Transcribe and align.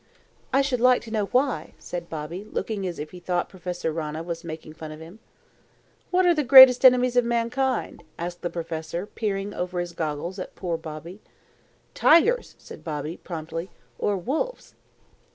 "I 0.51 0.63
should 0.63 0.79
like 0.81 1.03
to 1.03 1.11
know 1.11 1.25
why," 1.25 1.75
said 1.77 2.09
Bobby, 2.09 2.43
looking 2.51 2.87
as 2.87 2.97
if 2.97 3.11
he 3.11 3.19
thought 3.19 3.49
Professor 3.49 3.93
Rana 3.93 4.23
was 4.23 4.43
making 4.43 4.73
fun 4.73 4.91
of 4.91 4.99
him. 4.99 5.19
"What 6.09 6.25
are 6.25 6.33
the 6.33 6.43
greatest 6.43 6.83
enemies 6.83 7.15
of 7.15 7.23
mankind?" 7.23 8.03
asked 8.17 8.41
the 8.41 8.49
professor, 8.49 9.05
peering 9.05 9.53
over 9.53 9.79
his 9.79 9.93
goggles 9.93 10.39
at 10.39 10.55
poor 10.55 10.75
Bobby. 10.75 11.21
"Tigers," 11.93 12.55
said 12.57 12.83
Bobby, 12.83 13.17
promptly; 13.17 13.69
"or 13.99 14.17
wolves." 14.17 14.73